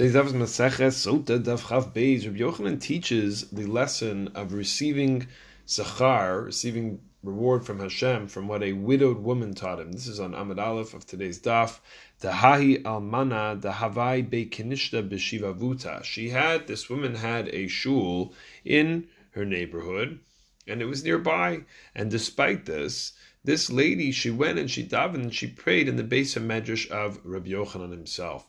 Today's 0.00 0.14
daf 0.14 0.32
Maseches 0.32 0.96
Sota 0.96 1.38
Daf 1.38 1.64
Chav 1.64 1.92
Beis. 1.92 2.24
Rabbi 2.24 2.38
Yochanan 2.38 2.80
teaches 2.80 3.50
the 3.50 3.66
lesson 3.66 4.28
of 4.34 4.54
receiving 4.54 5.26
sachar, 5.66 6.46
receiving 6.46 7.02
reward 7.22 7.66
from 7.66 7.80
Hashem 7.80 8.28
from 8.28 8.48
what 8.48 8.62
a 8.62 8.72
widowed 8.72 9.18
woman 9.18 9.54
taught 9.54 9.78
him. 9.78 9.92
This 9.92 10.06
is 10.06 10.18
on 10.18 10.32
Amud 10.32 10.58
Aleph 10.58 10.94
of 10.94 11.04
today's 11.04 11.38
daf. 11.38 11.80
Dahahi 12.22 12.82
almana 12.82 13.60
dahavai 13.60 14.26
bekinishta 14.26 15.06
b'shivavuta. 15.06 16.02
She 16.02 16.30
had 16.30 16.66
this 16.66 16.88
woman 16.88 17.16
had 17.16 17.48
a 17.48 17.68
shul 17.68 18.32
in 18.64 19.06
her 19.32 19.44
neighborhood, 19.44 20.18
and 20.66 20.80
it 20.80 20.86
was 20.86 21.04
nearby. 21.04 21.64
And 21.94 22.10
despite 22.10 22.64
this, 22.64 23.12
this 23.44 23.68
lady 23.68 24.12
she 24.12 24.30
went 24.30 24.58
and 24.58 24.70
she 24.70 24.82
davened 24.82 25.24
and 25.24 25.34
she 25.34 25.46
prayed 25.46 25.90
in 25.90 25.96
the 25.96 26.04
base 26.04 26.36
of 26.36 26.42
medrash 26.44 26.90
of 26.90 27.20
Rabbi 27.22 27.50
Yochanan 27.50 27.90
himself 27.90 28.46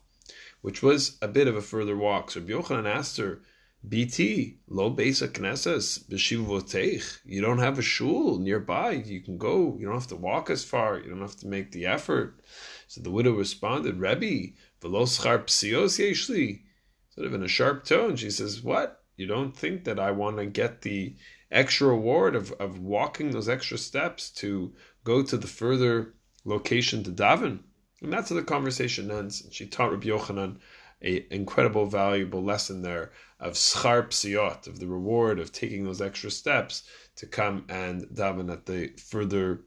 which 0.62 0.82
was 0.82 1.18
a 1.22 1.28
bit 1.28 1.48
of 1.48 1.56
a 1.56 1.62
further 1.62 1.98
walk. 1.98 2.32
So 2.32 2.40
Rabbi 2.40 2.54
Yochanan 2.54 2.88
asked 2.88 3.18
her, 3.18 3.42
BT, 3.88 4.60
lo 4.68 4.92
base 4.92 5.24
knesses, 5.24 6.08
b'shivotech. 6.08 7.20
You 7.26 7.42
don't 7.42 7.58
have 7.58 7.80
a 7.80 7.82
shul 7.82 8.38
nearby. 8.38 8.92
You 8.92 9.22
can 9.22 9.40
go. 9.40 9.76
You 9.80 9.88
don't 9.88 9.96
have 9.96 10.08
to 10.08 10.16
walk 10.16 10.52
as 10.52 10.64
far. 10.64 11.00
You 11.00 11.10
don't 11.10 11.22
have 11.22 11.38
to 11.38 11.48
make 11.48 11.72
the 11.72 11.88
effort. 11.88 12.42
So 12.88 13.02
the 13.02 13.10
widow 13.10 13.32
responded, 13.32 14.00
Rebbe, 14.00 14.54
velo 14.82 15.06
schar 15.06 15.46
psios 15.46 15.98
yeshli. 16.00 16.62
Sort 17.10 17.26
of 17.26 17.34
in 17.34 17.44
a 17.44 17.48
sharp 17.48 17.84
tone, 17.84 18.16
she 18.18 18.30
says, 18.30 18.62
What? 18.62 19.04
You 19.18 19.26
don't 19.26 19.58
think 19.58 19.86
that 19.86 20.00
I 20.00 20.12
want 20.12 20.38
to 20.38 20.46
get 20.46 20.84
the 20.84 21.16
extra 21.52 21.88
reward 21.88 22.36
of, 22.36 22.52
of 22.54 22.80
walking 22.80 23.32
those 23.32 23.50
extra 23.50 23.80
steps 23.80 24.30
to 24.34 24.74
go 25.04 25.24
to 25.24 25.38
the 25.38 25.48
further 25.48 26.14
location 26.46 27.04
to 27.04 27.12
daven? 27.12 27.64
And 28.02 28.12
that's 28.12 28.30
how 28.30 28.36
the 28.36 28.44
conversation 28.44 29.12
ends. 29.12 29.48
She 29.52 29.68
taught 29.68 29.92
Rabbi 29.92 30.08
Yochanan 30.08 30.58
an 31.02 31.24
incredible, 31.30 31.86
valuable 31.86 32.44
lesson 32.44 32.82
there 32.82 33.12
of 33.40 33.54
schar 33.54 34.08
psiot, 34.08 34.68
of 34.68 34.80
the 34.80 34.88
reward 34.88 35.40
of 35.40 35.52
taking 35.52 35.84
those 35.84 36.02
extra 36.02 36.32
steps 36.32 36.84
to 37.16 37.26
come 37.26 37.66
and 37.70 38.04
daven 38.08 38.52
at 38.52 38.66
the 38.66 38.88
further 38.98 39.62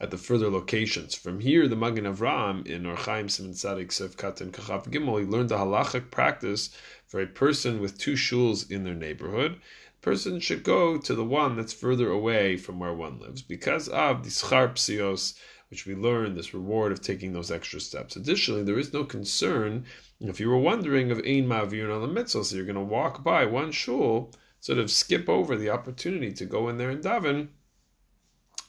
at 0.00 0.10
the 0.10 0.18
further 0.18 0.50
locations. 0.50 1.14
From 1.14 1.38
here, 1.38 1.68
the 1.68 1.76
Magen 1.76 2.04
Avram 2.04 2.66
in 2.66 2.82
Orchaim 2.82 3.26
Siman 3.26 3.50
Tzadik 3.50 3.92
Sev 3.92 4.16
Katan 4.16 4.50
Kachav 4.50 4.88
Gimel, 4.88 5.20
he 5.20 5.26
learned 5.26 5.50
the 5.50 5.56
halachic 5.56 6.10
practice 6.10 6.70
for 7.06 7.20
a 7.20 7.26
person 7.26 7.80
with 7.80 7.98
two 7.98 8.14
shuls 8.14 8.68
in 8.68 8.82
their 8.82 8.96
neighborhood. 8.96 9.52
The 9.52 10.04
person 10.04 10.40
should 10.40 10.64
go 10.64 10.98
to 10.98 11.14
the 11.14 11.24
one 11.24 11.54
that's 11.54 11.72
further 11.72 12.10
away 12.10 12.56
from 12.56 12.80
where 12.80 12.92
one 12.92 13.20
lives 13.20 13.42
because 13.42 13.86
of 13.88 14.24
the 14.24 14.30
schar 14.30 14.72
psios 14.72 15.34
which 15.72 15.86
we 15.86 15.94
learn 15.94 16.34
this 16.34 16.52
reward 16.52 16.92
of 16.92 17.00
taking 17.00 17.32
those 17.32 17.50
extra 17.50 17.80
steps. 17.80 18.14
Additionally, 18.14 18.62
there 18.62 18.78
is 18.78 18.92
no 18.92 19.04
concern 19.04 19.86
if 20.20 20.38
you 20.38 20.50
were 20.50 20.58
wondering 20.58 21.10
of 21.10 21.16
ein 21.20 21.46
ma'avir 21.46 21.90
on 21.90 22.02
the 22.02 22.08
mitzvah, 22.08 22.44
so 22.44 22.54
you're 22.54 22.66
going 22.66 22.74
to 22.74 22.82
walk 22.82 23.24
by 23.24 23.46
one 23.46 23.72
shul, 23.72 24.34
sort 24.60 24.78
of 24.78 24.90
skip 24.90 25.30
over 25.30 25.56
the 25.56 25.70
opportunity 25.70 26.30
to 26.30 26.44
go 26.44 26.68
in 26.68 26.76
there 26.76 26.90
and 26.90 27.02
daven. 27.02 27.48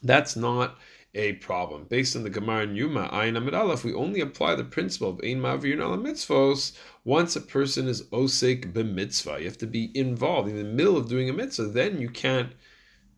That's 0.01 0.37
not 0.37 0.77
a 1.13 1.33
problem. 1.33 1.87
Based 1.89 2.15
on 2.15 2.23
the 2.23 2.29
Gemara 2.29 2.63
in 2.63 2.75
Yoma, 2.75 3.11
Ayin 3.11 3.35
Amid 3.35 3.83
we 3.83 3.93
only 3.93 4.21
apply 4.21 4.55
the 4.55 4.63
principle 4.63 5.09
of 5.09 5.19
Ein 5.25 5.41
Ma'avir 5.41 5.81
Ala 5.81 5.97
Mitzvos 5.97 6.71
once 7.03 7.35
a 7.35 7.41
person 7.41 7.89
is 7.89 8.03
Osek 8.13 8.71
b'mitzvah. 8.71 9.39
You 9.39 9.45
have 9.47 9.57
to 9.57 9.67
be 9.67 9.91
involved 9.93 10.47
in 10.47 10.55
the 10.55 10.63
middle 10.63 10.95
of 10.95 11.09
doing 11.09 11.29
a 11.29 11.33
mitzvah, 11.33 11.65
then 11.65 11.99
you 11.99 12.07
can't 12.07 12.53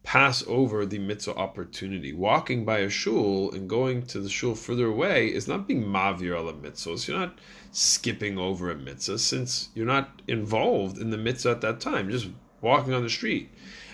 pass 0.05 0.43
over 0.47 0.85
the 0.85 0.99
mitzvah 0.99 1.35
opportunity. 1.35 2.13
Walking 2.13 2.63
by 2.63 2.77
a 2.79 2.89
shul 2.89 3.51
and 3.51 3.67
going 3.67 4.03
to 4.03 4.19
the 4.19 4.29
shul 4.29 4.53
further 4.53 4.85
away 4.85 5.27
is 5.27 5.47
not 5.47 5.67
being 5.67 5.83
mavir 5.83 6.37
ala 6.37 6.53
mitzvahs. 6.53 7.07
You're 7.07 7.17
not 7.17 7.39
skipping 7.71 8.37
over 8.37 8.69
a 8.69 8.75
mitzvah 8.75 9.17
since 9.17 9.69
you're 9.73 9.87
not 9.87 10.21
involved 10.27 10.99
in 10.99 11.09
the 11.09 11.17
mitzvah 11.17 11.51
at 11.51 11.61
that 11.61 11.79
time. 11.81 12.07
You're 12.07 12.19
just 12.19 12.31
walking 12.61 12.93
on 12.93 13.01
the 13.01 13.09
street. 13.09 13.49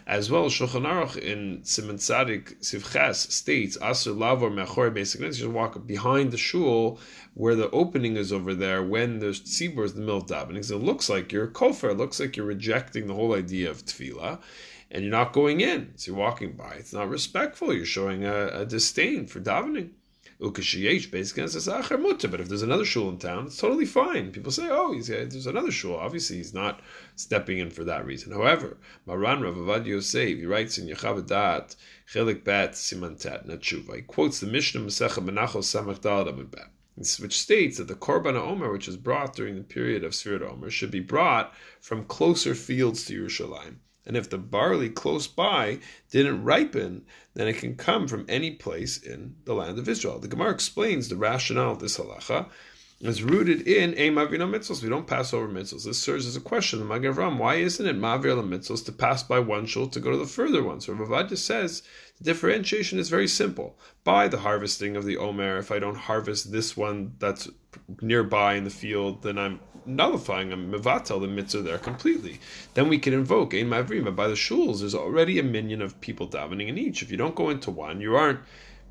As 0.06 0.30
well, 0.30 0.50
Shulchan 0.50 0.86
Aruch 0.86 1.16
in 1.16 1.62
Siman 1.62 1.95
Tzadik 1.95 2.59
Sivches 2.59 3.32
states, 3.32 3.78
Asur 3.78 4.17
lavor 4.17 4.49
mechor 4.49 4.93
basically, 4.93 5.30
you 5.30 5.49
walk 5.49 5.88
behind 5.88 6.32
the 6.32 6.38
shul 6.38 6.99
where 7.36 7.55
the 7.55 7.70
opening 7.70 8.17
is 8.17 8.33
over 8.33 8.54
there 8.54 8.83
when 8.83 9.20
the 9.20 9.28
tzibur 9.28 9.86
is 9.86 9.93
the 9.93 10.02
middle 10.02 10.17
of 10.17 10.26
davening. 10.26 10.70
It 10.70 10.76
looks 10.76 11.08
like 11.08 11.32
you're 11.32 11.48
kofar, 11.48 11.92
it 11.92 11.98
looks 11.98 12.20
like 12.20 12.36
you're 12.36 12.45
rejecting 12.45 13.08
the 13.08 13.14
whole 13.14 13.33
idea 13.33 13.70
of 13.70 13.86
tefillah 13.86 14.39
and 14.92 15.04
you're 15.04 15.12
not 15.12 15.34
going 15.34 15.62
in. 15.62 15.94
So 15.96 16.12
you're 16.12 16.20
walking 16.20 16.52
by. 16.52 16.74
It's 16.74 16.94
not 16.94 17.10
respectful. 17.10 17.74
You're 17.74 17.86
showing 17.86 18.26
a, 18.26 18.48
a 18.48 18.66
disdain 18.66 19.26
for 19.26 19.40
davening. 19.40 19.92
But 20.40 20.58
if 20.58 22.48
there's 22.50 22.62
another 22.64 22.84
shul 22.84 23.10
in 23.10 23.20
town, 23.20 23.46
it's 23.46 23.58
totally 23.58 23.86
fine. 23.86 24.32
People 24.32 24.52
say, 24.52 24.68
oh, 24.72 24.92
he's, 24.92 25.08
there's 25.08 25.46
another 25.46 25.72
shul. 25.72 25.96
Obviously, 25.96 26.38
he's 26.38 26.54
not 26.54 26.82
stepping 27.16 27.60
in 27.60 27.70
for 27.70 27.84
that 27.84 28.08
reason. 28.08 28.34
However, 28.34 28.78
Maran 29.06 29.42
Rav 29.42 29.56
Avad 29.56 29.86
Yosef, 29.86 30.40
he 30.40 30.46
writes 30.48 30.80
in 30.80 30.88
Yechaveh 30.88 31.28
Daat, 31.28 31.76
Chelik 32.12 32.44
Bat 32.44 32.72
Simantat 32.72 33.48
Natshuva. 33.48 33.98
He 33.98 34.02
quotes 34.02 34.40
the 34.40 34.48
Mishnah 34.48 34.82
Masecha 34.82 35.23
Menachos 35.23 35.70
Samach 35.70 36.00
Daladam 36.00 36.50
which 36.96 37.40
states 37.40 37.78
that 37.78 37.88
the 37.88 37.96
Korban 37.96 38.36
Omer, 38.36 38.72
which 38.72 38.88
is 38.88 38.98
brought 38.98 39.36
during 39.36 39.56
the 39.56 39.64
period 39.64 40.04
of 40.04 40.12
Sfirat 40.12 40.42
Omer, 40.42 40.70
should 40.70 40.92
be 40.92 41.00
brought 41.00 41.54
from 41.80 42.06
closer 42.06 42.54
fields 42.54 43.06
to 43.06 43.23
Yerushalayim. 43.23 43.76
And 44.06 44.17
if 44.17 44.30
the 44.30 44.38
barley 44.38 44.89
close 44.89 45.28
by 45.28 45.80
didn't 46.10 46.44
ripen, 46.44 47.04
then 47.34 47.48
it 47.48 47.58
can 47.58 47.76
come 47.76 48.08
from 48.08 48.26
any 48.28 48.52
place 48.52 48.98
in 48.98 49.36
the 49.45 49.54
land 49.54 49.78
of 49.78 49.88
Israel. 49.88 50.20
The 50.20 50.28
Gemara 50.28 50.52
explains 50.52 51.08
the 51.08 51.16
rationale 51.16 51.73
of 51.73 51.80
this 51.80 51.98
halacha 51.98 52.50
is 53.00 53.23
rooted 53.23 53.67
in 53.67 53.94
a 53.98 54.10
mavir 54.10 54.38
mitzvos. 54.40 54.84
We 54.84 54.90
don't 54.90 55.08
pass 55.08 55.34
over 55.34 55.48
mitzvos. 55.48 55.86
This 55.86 56.00
serves 56.00 56.28
as 56.28 56.36
a 56.36 56.42
question. 56.42 56.80
The 56.80 56.86
Magavram, 56.86 57.38
why 57.38 57.56
isn't 57.56 57.86
it 57.86 57.98
mavir 57.98 58.36
mitzvos 58.48 58.86
to 58.86 58.92
pass 58.92 59.23
by 59.23 59.40
one 59.40 59.66
shul 59.66 59.88
to 59.88 60.00
go 60.00 60.11
to 60.11 60.17
the 60.17 60.26
further 60.26 60.64
one? 60.64 60.82
So 60.82 60.94
Ravadja 60.94 61.38
says 61.38 61.84
the 62.21 62.33
differentiation 62.33 62.99
is 62.99 63.09
very 63.09 63.27
simple. 63.27 63.76
By 64.04 64.27
the 64.27 64.37
harvesting 64.37 64.95
of 64.95 65.05
the 65.05 65.17
omer, 65.17 65.58
if 65.58 65.71
I 65.71 65.80
don't 65.80 65.95
harvest 65.95 66.52
this 66.52 66.77
one 66.77 67.14
that's 67.17 67.49
nearby 67.99 68.54
in 68.54 68.64
the 68.64 68.70
field, 68.70 69.23
then 69.23 69.39
I'm 69.39 69.59
nullifying 69.87 70.54
a 70.54 70.58
mevatel 70.58 71.20
the 71.20 71.27
mitzvah 71.27 71.64
there 71.64 71.80
completely. 71.80 72.39
Then 72.76 72.89
we 72.89 72.99
can 72.99 73.14
invoke 73.14 73.55
ein 73.55 73.70
mavrima 73.70 74.15
by 74.15 74.27
the 74.27 74.36
shuls. 74.36 74.81
There's 74.81 74.93
already 74.93 75.39
a 75.39 75.43
minyan 75.43 75.81
of 75.81 75.99
people 75.99 76.27
davening 76.27 76.67
in 76.67 76.77
each. 76.77 77.02
If 77.02 77.10
you 77.10 77.17
don't 77.17 77.36
go 77.36 77.49
into 77.49 77.71
one, 77.71 78.02
you 78.02 78.15
aren't 78.15 78.42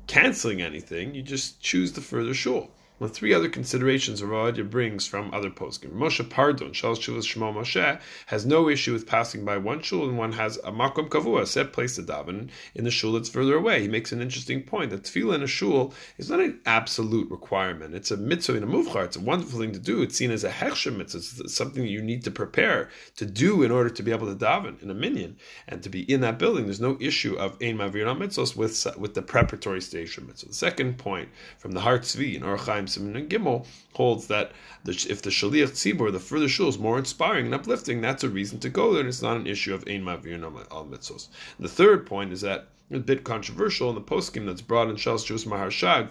canceling 0.07 0.61
anything. 0.61 1.15
You 1.15 1.21
just 1.21 1.61
choose 1.61 1.93
the 1.93 2.01
further 2.01 2.33
shul. 2.33 2.69
The 3.01 3.09
three 3.09 3.33
other 3.33 3.49
considerations 3.49 4.21
Ravadia 4.21 4.69
brings 4.69 5.07
from 5.07 5.33
other 5.33 5.49
poskim. 5.49 5.89
Moshe 5.89 6.29
Pardon, 6.29 6.71
Shal 6.71 6.95
Shuvas 6.95 7.25
Shmo 7.25 7.51
Moshe, 7.51 7.99
has 8.27 8.45
no 8.45 8.69
issue 8.69 8.93
with 8.93 9.07
passing 9.07 9.43
by 9.43 9.57
one 9.57 9.81
shul 9.81 10.07
and 10.07 10.19
one 10.19 10.33
has 10.33 10.57
a 10.57 10.71
makom 10.71 11.09
kavua, 11.09 11.47
set 11.47 11.73
place 11.73 11.95
to 11.95 12.03
daven, 12.03 12.49
in 12.75 12.83
the 12.83 12.91
shul 12.91 13.13
that's 13.13 13.27
further 13.27 13.55
away. 13.55 13.81
He 13.81 13.87
makes 13.87 14.11
an 14.11 14.21
interesting 14.21 14.61
point 14.61 14.91
that 14.91 15.01
tefillah 15.01 15.33
in 15.33 15.41
a 15.41 15.47
shul 15.47 15.95
is 16.19 16.29
not 16.29 16.41
an 16.41 16.59
absolute 16.67 17.31
requirement. 17.31 17.95
It's 17.95 18.11
a 18.11 18.17
mitzvah 18.17 18.57
in 18.57 18.61
a 18.61 18.67
muvchar. 18.67 19.05
It's 19.05 19.17
a 19.17 19.19
wonderful 19.19 19.59
thing 19.59 19.71
to 19.71 19.79
do. 19.79 20.03
It's 20.03 20.15
seen 20.15 20.29
as 20.29 20.43
a 20.43 20.51
hechsher 20.51 20.95
mitzvah. 20.95 21.43
It's 21.45 21.55
something 21.55 21.87
you 21.87 22.03
need 22.03 22.23
to 22.25 22.29
prepare 22.29 22.91
to 23.15 23.25
do 23.25 23.63
in 23.63 23.71
order 23.71 23.89
to 23.89 24.03
be 24.03 24.11
able 24.11 24.27
to 24.27 24.35
daven 24.35 24.79
in 24.79 24.91
a 24.91 24.93
minyan 24.93 25.37
and 25.67 25.81
to 25.81 25.89
be 25.89 26.01
in 26.01 26.21
that 26.21 26.37
building. 26.37 26.65
There's 26.65 26.79
no 26.79 26.99
issue 27.01 27.33
of 27.33 27.53
ein 27.63 27.79
mavir 27.79 28.05
mitzvahs 28.15 28.55
with 28.55 28.85
with 28.95 29.15
the 29.15 29.23
preparatory 29.23 29.81
stage 29.81 30.19
of 30.19 30.27
mitzvah. 30.27 30.49
The 30.49 30.53
second 30.53 30.99
point 30.99 31.29
from 31.57 31.71
the 31.71 31.79
Har 31.79 31.97
Tzvi 31.97 32.35
in 32.35 32.43
Orach 32.43 32.67
Chaim 32.67 32.85
Siman 32.91 33.27
Gimel 33.27 33.65
holds 33.93 34.27
that 34.27 34.51
the, 34.83 34.91
if 35.09 35.21
the 35.21 35.29
Shaliach 35.29 35.71
Tzibur, 35.71 36.11
the 36.11 36.19
further 36.19 36.47
shul, 36.47 36.67
is 36.67 36.77
more 36.77 36.99
inspiring 36.99 37.45
and 37.45 37.55
uplifting, 37.55 38.01
that's 38.01 38.23
a 38.23 38.29
reason 38.29 38.59
to 38.59 38.69
go 38.69 38.91
there, 38.91 39.01
and 39.01 39.09
it's 39.09 39.21
not 39.21 39.37
an 39.37 39.47
issue 39.47 39.73
of 39.73 39.87
Ein 39.87 40.03
Mavir 40.03 40.41
al 40.71 40.85
Mitzvos. 40.85 41.27
The 41.59 41.67
third 41.67 42.05
point 42.05 42.31
is 42.31 42.41
that 42.41 42.67
a 42.91 42.99
bit 42.99 43.23
controversial 43.23 43.89
in 43.89 43.95
the 43.95 44.01
poskim 44.01 44.45
that's 44.45 44.61
brought 44.61 44.89
in 44.89 44.97
Shal 44.97 45.17
Shus 45.17 45.45
Maharshag 45.45 46.09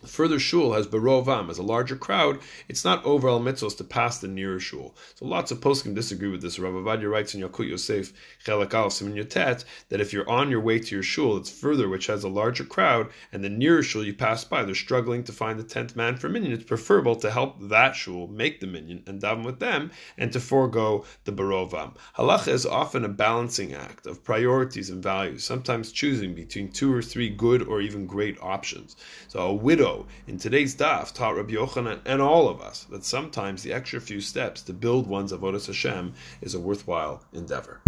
the 0.00 0.06
further 0.06 0.38
shul 0.38 0.72
has 0.74 0.86
berovam 0.86 1.50
as 1.50 1.58
a 1.58 1.62
larger 1.62 1.96
crowd. 1.96 2.38
It's 2.68 2.84
not 2.84 3.04
overall 3.04 3.40
mitzvos 3.40 3.76
to 3.78 3.84
pass 3.84 4.18
the 4.18 4.28
nearer 4.28 4.60
shul. 4.60 4.94
So 5.16 5.26
lots 5.26 5.50
of 5.50 5.60
poskim 5.60 5.94
disagree 5.94 6.28
with 6.28 6.40
this. 6.40 6.58
Rav 6.58 6.72
Ovadia 6.72 7.10
writes 7.10 7.34
in 7.34 7.40
Yalkut 7.40 7.68
Yosef 7.68 8.12
Chelak 8.44 8.74
Al 8.74 8.90
Simin 8.90 9.16
Yotet 9.16 9.64
that 9.88 10.00
if 10.00 10.12
you're 10.12 10.28
on 10.28 10.50
your 10.50 10.60
way 10.60 10.78
to 10.78 10.94
your 10.94 11.02
shul, 11.02 11.36
it's 11.36 11.50
further, 11.50 11.88
which 11.88 12.06
has 12.06 12.22
a 12.22 12.28
larger 12.28 12.64
crowd, 12.64 13.08
and 13.32 13.42
the 13.42 13.48
nearer 13.48 13.82
shul 13.82 14.04
you 14.04 14.14
pass 14.14 14.44
by, 14.44 14.62
they're 14.62 14.74
struggling 14.74 15.24
to 15.24 15.32
find 15.32 15.58
the 15.58 15.64
tenth 15.64 15.96
man 15.96 16.16
for 16.16 16.28
minyan. 16.28 16.52
It's 16.52 16.64
preferable 16.64 17.16
to 17.16 17.30
help 17.30 17.56
that 17.68 17.96
shul 17.96 18.28
make 18.28 18.60
the 18.60 18.66
minyan 18.68 19.02
and 19.06 19.20
daven 19.20 19.44
with 19.44 19.58
them, 19.58 19.90
and 20.16 20.32
to 20.32 20.40
forego 20.40 21.04
the 21.24 21.32
berovam. 21.32 21.96
Halacha 22.16 22.48
is 22.48 22.66
often 22.66 23.04
a 23.04 23.08
balancing 23.08 23.74
act 23.74 24.06
of 24.06 24.22
priorities 24.22 24.90
and 24.90 25.02
values, 25.02 25.44
sometimes 25.44 25.90
choosing 25.90 26.34
between 26.34 26.70
two 26.70 26.94
or 26.94 27.02
three 27.02 27.28
good 27.28 27.62
or 27.62 27.80
even 27.80 28.06
great 28.06 28.38
options. 28.40 28.94
So 29.26 29.40
a 29.40 29.54
widow 29.54 29.87
in 30.26 30.38
today's 30.38 30.74
daf 30.74 31.12
taught 31.12 31.36
Rabbi 31.36 31.52
Yochanan 31.52 32.00
and 32.04 32.22
all 32.22 32.48
of 32.48 32.60
us 32.60 32.84
that 32.84 33.04
sometimes 33.04 33.62
the 33.62 33.72
extra 33.72 34.00
few 34.00 34.20
steps 34.20 34.62
to 34.62 34.72
build 34.72 35.06
one's 35.06 35.32
avodas 35.32 35.66
Hashem 35.66 36.14
is 36.40 36.54
a 36.54 36.60
worthwhile 36.60 37.22
endeavor. 37.32 37.76